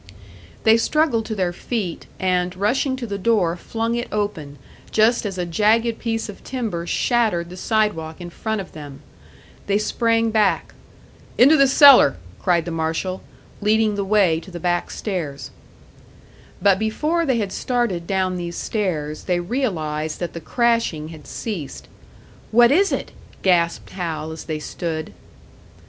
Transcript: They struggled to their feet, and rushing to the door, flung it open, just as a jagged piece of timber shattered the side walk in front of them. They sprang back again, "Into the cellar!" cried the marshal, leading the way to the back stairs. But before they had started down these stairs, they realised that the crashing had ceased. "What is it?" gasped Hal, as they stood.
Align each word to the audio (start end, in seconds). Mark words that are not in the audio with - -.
They 0.63 0.77
struggled 0.77 1.25
to 1.25 1.35
their 1.35 1.53
feet, 1.53 2.07
and 2.19 2.55
rushing 2.55 2.95
to 2.95 3.05
the 3.05 3.19
door, 3.19 3.55
flung 3.55 3.93
it 3.93 4.07
open, 4.11 4.57
just 4.89 5.27
as 5.27 5.37
a 5.37 5.45
jagged 5.45 5.99
piece 5.99 6.27
of 6.27 6.43
timber 6.43 6.87
shattered 6.87 7.51
the 7.51 7.55
side 7.55 7.93
walk 7.93 8.19
in 8.19 8.31
front 8.31 8.61
of 8.61 8.71
them. 8.71 9.03
They 9.67 9.77
sprang 9.77 10.31
back 10.31 10.69
again, 11.35 11.43
"Into 11.49 11.55
the 11.55 11.67
cellar!" 11.67 12.17
cried 12.39 12.65
the 12.65 12.71
marshal, 12.71 13.21
leading 13.61 13.93
the 13.93 14.03
way 14.03 14.39
to 14.39 14.49
the 14.49 14.59
back 14.59 14.89
stairs. 14.89 15.51
But 16.59 16.79
before 16.79 17.23
they 17.23 17.37
had 17.37 17.51
started 17.51 18.07
down 18.07 18.37
these 18.37 18.57
stairs, 18.57 19.25
they 19.25 19.39
realised 19.39 20.19
that 20.19 20.33
the 20.33 20.41
crashing 20.41 21.09
had 21.09 21.27
ceased. 21.27 21.87
"What 22.49 22.71
is 22.71 22.91
it?" 22.91 23.11
gasped 23.43 23.91
Hal, 23.91 24.31
as 24.31 24.45
they 24.45 24.57
stood. 24.57 25.13